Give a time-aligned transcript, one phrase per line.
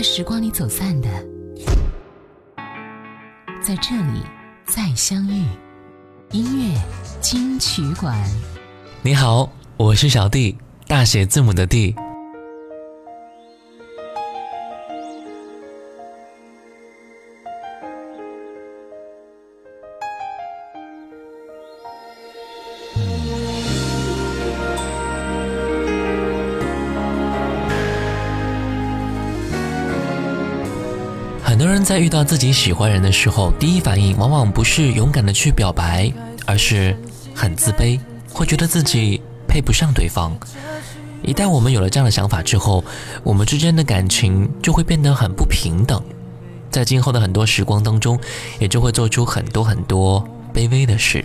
[0.00, 1.10] 在时光里走散的，
[3.62, 4.22] 在这里
[4.64, 5.44] 再相遇。
[6.30, 6.80] 音乐
[7.20, 8.16] 金曲馆，
[9.02, 10.56] 你好，我是小 D，
[10.86, 11.94] 大写字母的 D。
[31.90, 36.08] 在遇到自己喜欢人的时候，第一反应往往不是勇敢的去表白，
[36.46, 36.96] 而是
[37.34, 37.98] 很自卑，
[38.32, 40.32] 会觉得自己配不上对方。
[41.20, 42.84] 一旦我们有了这样的想法之后，
[43.24, 46.00] 我们之间的感情就会变得很不平等，
[46.70, 48.16] 在今后的很多时光当中，
[48.60, 50.22] 也就会做出很多很多
[50.54, 51.24] 卑微的事，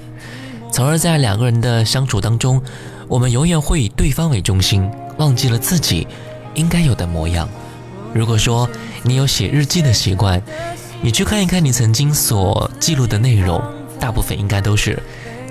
[0.72, 2.60] 从而在两个人的相处当中，
[3.08, 4.90] 我们永远会以对方为中心，
[5.20, 6.08] 忘记了自己
[6.56, 7.48] 应该有的模样。
[8.16, 8.70] 如果说
[9.04, 10.42] 你有写日记的习惯，
[11.02, 13.62] 你去看一看你曾经所记录的内容，
[14.00, 14.98] 大部分应该都是：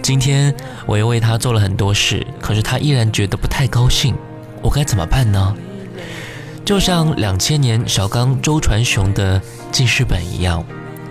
[0.00, 0.52] 今天
[0.86, 4.14] 我又为他做了很多事，可是他依然觉得不太高兴，
[4.62, 5.54] 我该怎么办呢？
[6.64, 9.38] 就像两千年小刚周传雄的
[9.70, 10.64] 记事本一样，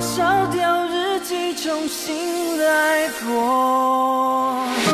[0.00, 4.85] 烧掉日记，重新来过。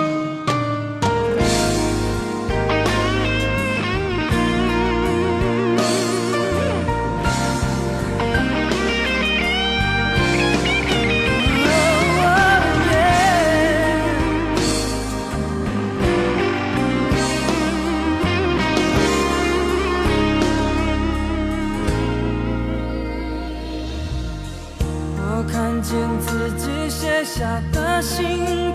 [27.43, 28.72] 下的心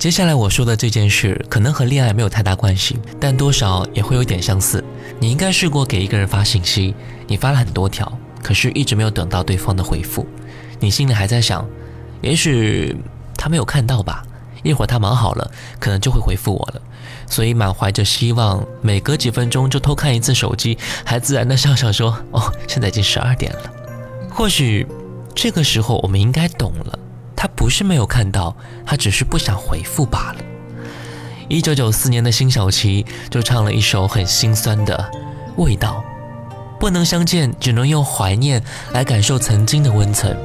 [0.00, 4.82] 接下来我说的这件事，可能和恋爱没有太大关系，但多少也会有点相似。
[5.20, 6.94] 你应该试过给一个人发信息，
[7.26, 8.10] 你发了很多条，
[8.42, 10.26] 可是一直没有等到对方的回复，
[10.78, 11.68] 你心里还在想，
[12.22, 12.96] 也许
[13.36, 14.22] 他没有看到吧，
[14.62, 16.80] 一会儿他忙好了，可能就会回复我了。
[17.28, 23.62] 所以满怀着希望，每隔几分钟就偷看一次手机，还自然的笑笑说，哦，现在已经十二点了。
[24.30, 24.86] 或许，
[25.34, 26.99] 这个时候我们应该懂了。
[27.40, 28.54] 他不是没有看到，
[28.84, 30.44] 他只是不想回复罢了。
[31.48, 35.10] 一九九四年的辛晓琪就唱了一首很心酸的
[35.64, 36.04] 《味道》，
[36.78, 40.36] 不能相见，只能用怀念来感受曾经的温存。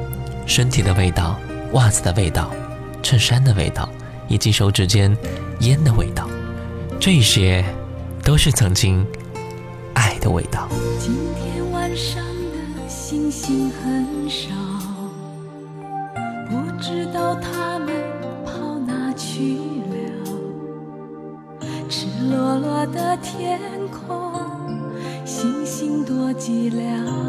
[0.45, 1.37] 身体的味道，
[1.73, 2.49] 袜子的味道，
[3.03, 3.89] 衬衫的味道，
[4.29, 5.13] 以及手指间
[5.59, 6.25] 烟的味道，
[6.97, 7.61] 这些
[8.23, 9.05] 都是曾经
[9.95, 10.69] 爱的味道。
[10.97, 11.11] 今
[11.53, 12.23] 天晚上
[12.77, 14.55] 的星星很少。
[22.87, 24.69] 的天空，
[25.25, 27.24] 星星多寂寥。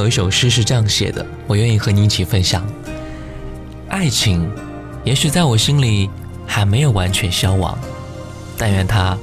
[0.00, 2.64] 有一首诗是这样写的，我愿意和你一起分享。
[3.90, 4.50] 爱情，
[5.04, 6.08] 也许在我心里
[6.46, 7.78] 还没有完全消亡，
[8.56, 9.18] 但愿它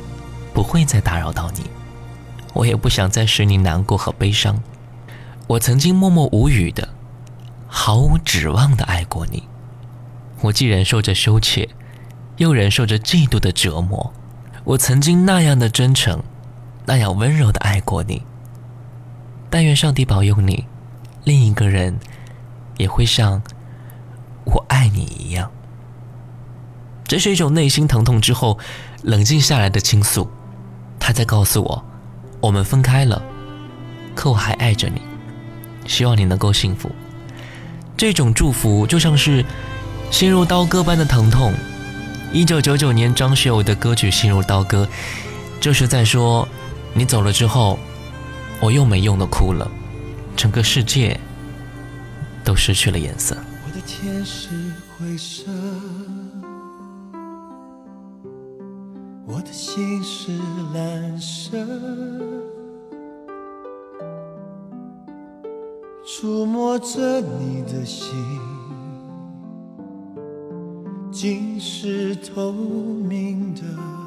[0.54, 1.62] 不会再打扰到你。
[2.54, 4.62] 我也不想再使你难过和悲伤。
[5.48, 6.88] 我曾经默默无语的，
[7.68, 9.48] 毫无指望的爱过你。
[10.42, 11.68] 我既忍受着羞怯，
[12.38, 14.14] 又忍受着嫉妒的折磨。
[14.64, 16.22] 我曾经那样的真诚，
[16.86, 18.27] 那样温柔的爱过你。
[19.50, 20.66] 但愿上帝保佑你，
[21.24, 21.98] 另一个人
[22.78, 23.42] 也会像
[24.46, 25.52] “我爱你”一样。
[27.08, 28.60] 这是一种内心疼痛之后
[29.04, 30.30] 冷静下来的倾诉，
[31.00, 31.86] 他在告诉我，
[32.42, 33.22] 我们分开了，
[34.14, 35.02] 可我还爱着你。
[35.88, 36.92] 希望你能够幸福。
[37.96, 39.44] 这种祝福就像是
[40.12, 41.54] 心如刀割般的疼痛。
[42.34, 44.86] 一九九九年张学友的歌曲《心如刀割》，
[45.62, 46.46] 就是在说
[46.94, 47.80] 你走了之后。
[48.60, 49.70] 我又没用的哭了，
[50.36, 51.18] 整个世界
[52.44, 53.38] 都失去了颜色。
[59.28, 60.32] 我的心是
[60.74, 61.58] 蓝色，
[66.06, 68.10] 触摸着你的心，
[71.12, 74.07] 竟是透明的。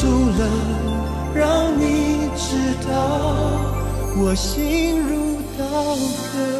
[0.00, 0.48] 输了，
[1.34, 2.56] 让你知
[2.88, 3.20] 道
[4.24, 5.84] 我心如刀
[6.32, 6.59] 割。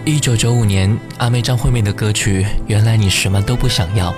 [0.09, 4.11] 一九九五年，阿妹张惠妹的歌曲《原来你什么都不想要》，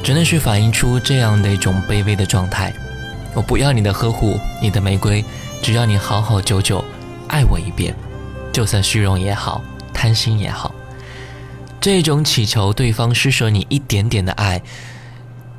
[0.00, 2.72] 真的是反映出这样的一种卑微的状态。
[3.34, 5.24] 我不要你的呵护，你的玫瑰，
[5.60, 6.84] 只要你好好久久
[7.26, 7.92] 爱我一遍，
[8.52, 9.60] 就算虚荣也好。
[9.92, 10.74] 贪心也好，
[11.80, 14.60] 这种乞求对方施舍你一点点的爱，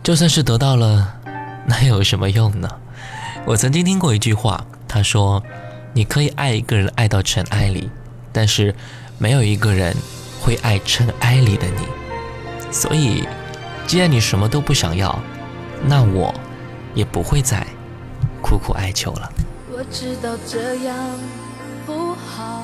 [0.04, 1.16] 就算是得到了，
[1.66, 2.68] 那有什么用呢？
[3.46, 5.44] 我曾经听过一句话，他说
[5.94, 7.90] ：“你可以爱一个人爱到尘埃里，
[8.32, 8.74] 但是
[9.18, 9.96] 没有一个人
[10.42, 11.88] 会爱尘埃里的你。”
[12.72, 13.28] 所以，
[13.86, 15.18] 既然你什么都不想要，
[15.86, 16.34] 那我
[16.94, 17.66] 也不会再
[18.42, 19.32] 苦苦哀求了。
[19.70, 20.96] 我知道这样
[21.86, 22.64] 不好。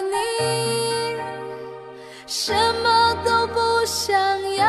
[0.00, 1.16] 你
[2.26, 4.14] 什么都不想
[4.56, 4.66] 要，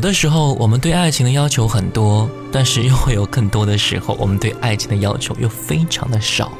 [0.00, 6.50] 有的时候，我们对爱情的要求很多，但是又会有更多的时候，我们对爱情的要求又非常的少，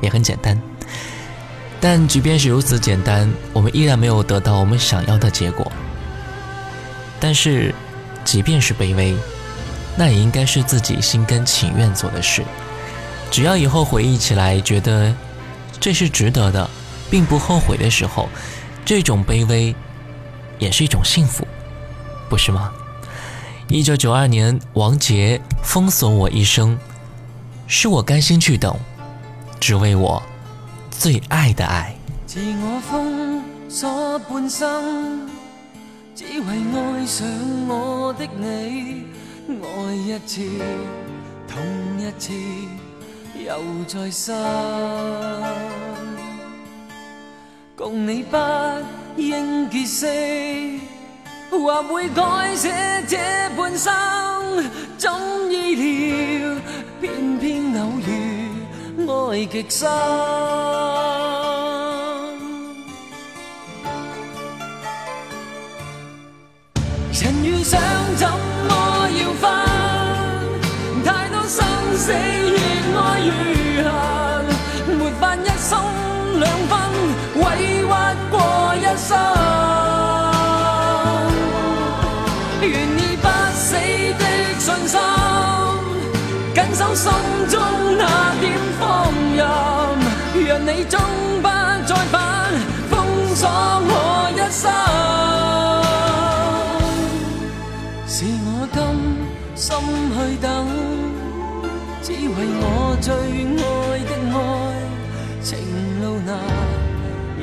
[0.00, 0.56] 也很简单。
[1.80, 5.72] 但即便是如此简单，我们依然没有得到我们想要的结果。
[7.18, 7.74] 但是，
[8.24, 9.12] 即便是卑微，
[9.96, 12.44] 那也应该是自己心甘情愿做的事。
[13.28, 15.12] 只要以后回忆起来觉得
[15.80, 16.70] 这是值得的，
[17.10, 18.28] 并不后悔的时候，
[18.84, 19.74] 这种卑微
[20.60, 21.44] 也是一种幸福，
[22.30, 22.70] 不是吗？
[23.76, 26.78] 一九九二年，王杰封锁我一生，
[27.66, 28.72] 是我甘心去等，
[29.58, 30.22] 只为我
[30.92, 31.92] 最爱的爱。
[32.24, 35.28] 自我封锁半生，
[36.14, 37.26] 只为爱上
[37.66, 39.06] 我的你，
[39.48, 40.48] 爱一次，
[41.48, 41.60] 痛
[41.98, 42.32] 一次，
[43.44, 43.58] 又
[43.88, 44.36] 再生，
[47.74, 48.36] 共你不
[49.20, 50.93] 应结识。
[51.60, 52.70] 或会改写
[53.06, 53.16] 这
[53.56, 53.90] 半生，
[54.98, 55.10] 怎
[55.50, 55.74] 意
[56.38, 56.56] 料，
[57.00, 59.88] 偏偏偶遇爱极深。
[67.12, 67.80] 人遇上
[68.16, 71.02] 怎么要分？
[71.04, 71.62] 太多生
[71.96, 72.43] 死。
[86.94, 87.10] 心
[87.48, 87.60] 中
[87.98, 89.44] 那点放任，
[90.46, 91.00] 让你终
[91.42, 91.48] 不，
[91.88, 92.52] 再返，
[92.88, 93.04] 封
[93.34, 93.48] 锁
[93.80, 94.72] 我一生。
[98.06, 98.94] 是我甘
[99.56, 99.76] 心
[100.14, 100.66] 去等，
[102.00, 103.12] 只为我最
[103.58, 104.86] 爱的爱，
[105.42, 105.58] 情
[106.00, 106.38] 路难，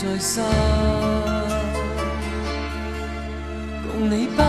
[0.01, 0.45] 在三，
[3.83, 4.43] 共你不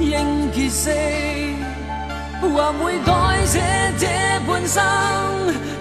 [0.00, 0.88] 应结识，
[2.40, 3.60] 或会改写
[3.98, 4.06] 这
[4.46, 4.80] 半生，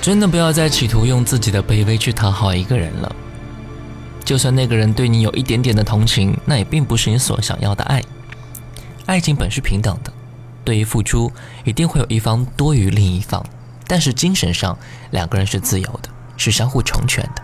[0.03, 3.17] 真的不要再企图用自己的卑微去讨好一个人了，
[4.23, 8.03] 就算那个人对你有一点点的同情，那也并不是你所想要的爱。
[9.07, 10.11] 爱情本是平等的，
[10.65, 11.31] 对于付出，
[11.65, 13.45] 一定会有一方多于另一方，
[13.87, 14.77] 但是精神上，
[15.11, 17.43] 两个人是自由的，是相互成全的。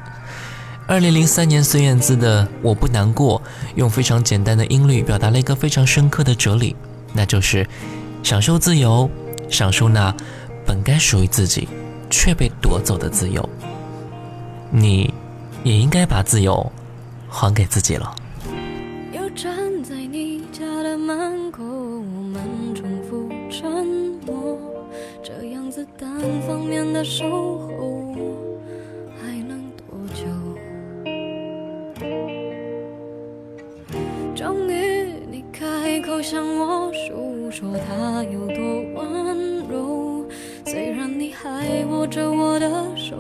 [0.87, 3.41] 二零零三年，孙燕姿的《我不难过》，
[3.77, 6.75] 用非常简单的音律，表达了一个非常深刻的哲理，
[7.13, 7.69] 那就是：
[8.23, 9.09] 享受自由，
[9.51, 10.15] 享受那
[10.67, 11.69] 本该属于自己
[12.09, 13.47] 却被夺走的自由。
[14.71, 15.13] 你
[15.63, 16.73] 也应该把自由
[17.29, 18.15] 还给自己了。
[27.01, 28.13] 的守候
[29.23, 30.25] 还能多久？
[34.35, 38.57] 终于你开口向我诉说他有多
[38.97, 40.27] 温柔，
[40.67, 43.17] 虽然你还握着我的手，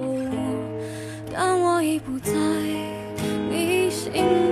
[1.32, 2.32] 但我已不在
[3.50, 4.49] 你心。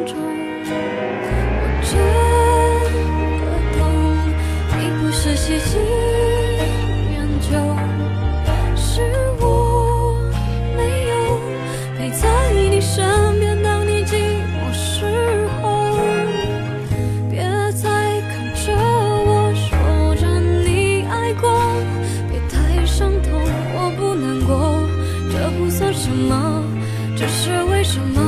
[27.88, 28.27] 什么？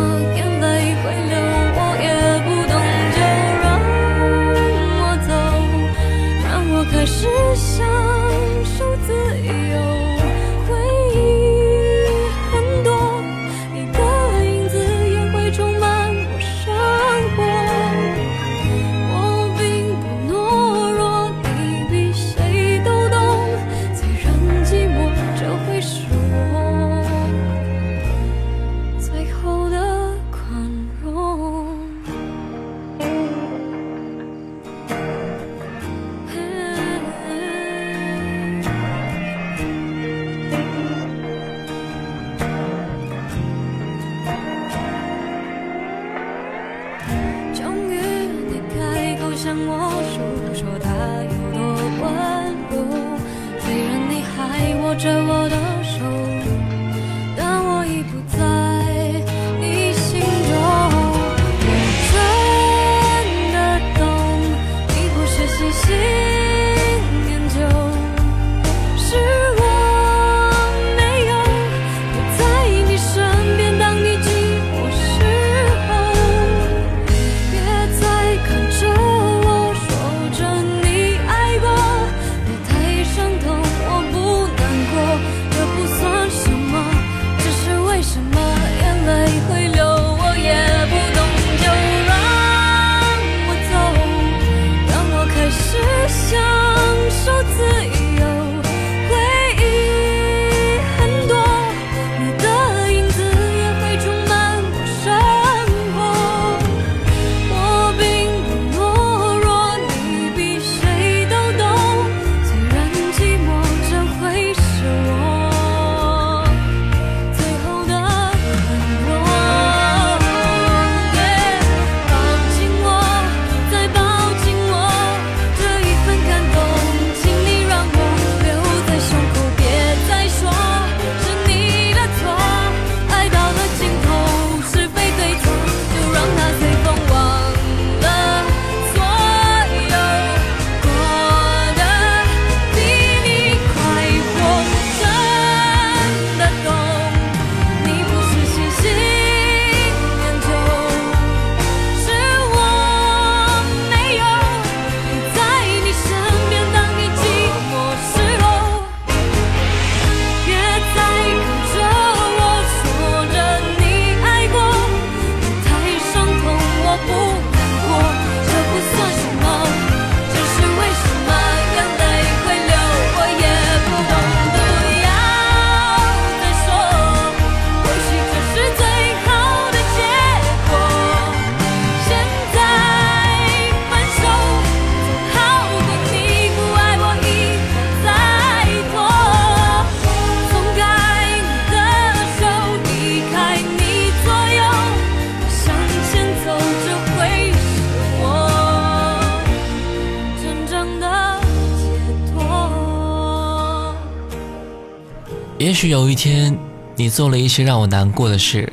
[205.80, 206.54] 也许有一天，
[206.94, 208.70] 你做了一些让我难过的事，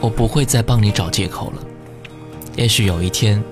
[0.00, 1.62] 我不会再帮你找借口了。
[2.56, 3.44] 也许有一天，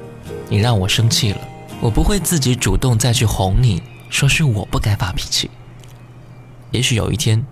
[0.49, 1.39] 你让我生气了，
[1.83, 5.51] 我不会自己主动再去哄你，说是我不该发脾气。
[6.71, 7.45] 也许有一天，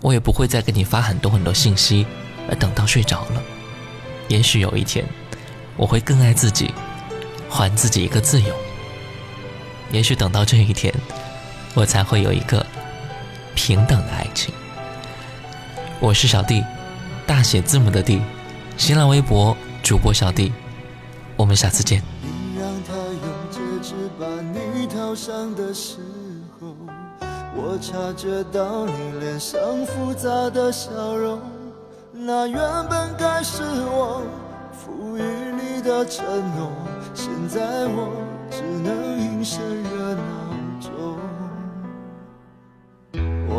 [0.00, 2.06] 我也不会再给你发很多很多信息，
[2.48, 3.42] 而等到睡着了。
[4.28, 5.04] 也许有一天，
[5.76, 6.70] 我会更爱自己，
[7.50, 8.54] 还自己一个自由。
[9.90, 10.94] 也许等到这一天，
[11.74, 12.64] 我才会有一个
[13.56, 14.54] 平等的爱情。
[14.54, 14.54] 也许等到这一天，我才会有一个平等的爱情。
[16.04, 16.62] 我是小弟
[17.26, 18.20] 大写字母的弟
[18.76, 20.52] 新浪微博主播小弟
[21.34, 25.96] 我们下次见你让她用戒指把你套上的时
[26.60, 26.76] 候
[27.56, 31.40] 我察觉到你脸上复杂的笑容
[32.12, 34.22] 那原本该是我
[34.74, 36.22] 赋予你的承
[36.58, 36.70] 诺
[37.14, 38.10] 现在我
[38.50, 39.93] 只能隐身